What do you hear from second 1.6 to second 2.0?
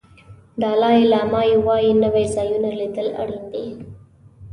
وایي